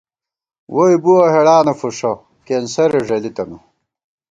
[0.73, 2.11] ووئی بُوَہ ہېڑانہ فُݭہ،
[2.45, 3.57] کېنسَرے ݫَلِی تَنہ